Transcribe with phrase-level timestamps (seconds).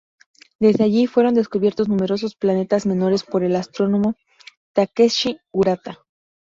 [0.59, 4.15] Desde allí fueron descubiertos numerosos planetas menores por el astrónomo
[4.73, 5.99] Takeshi Urata.